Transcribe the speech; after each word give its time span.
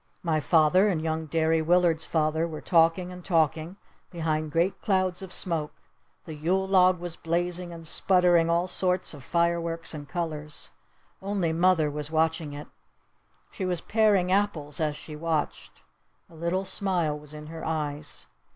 My 0.23 0.39
father 0.39 0.87
and 0.87 0.99
young 0.99 1.27
Derry 1.27 1.61
Willard's 1.61 2.07
father 2.07 2.47
were 2.47 2.59
talking 2.59 3.11
and 3.11 3.23
talking 3.23 3.77
behind 4.09 4.51
great 4.51 4.81
clouds 4.81 5.21
of 5.21 5.31
smoke. 5.31 5.73
The 6.25 6.33
Yule 6.33 6.67
log 6.67 6.99
was 6.99 7.15
blazing 7.15 7.71
and 7.71 7.85
sputtering 7.85 8.49
all 8.49 8.65
sorts 8.65 9.13
of 9.13 9.23
fireworks 9.23 9.93
and 9.93 10.09
colors. 10.09 10.71
Only 11.21 11.53
mother 11.53 11.91
was 11.91 12.09
watching 12.09 12.53
it. 12.53 12.65
She 13.51 13.63
was 13.63 13.79
paring 13.79 14.31
apples 14.31 14.79
as 14.81 14.97
she 14.97 15.15
watched. 15.15 15.83
A 16.31 16.33
little 16.33 16.65
smile 16.65 17.15
was 17.19 17.35
in 17.35 17.45
her 17.45 17.63
eyes. 17.63 18.25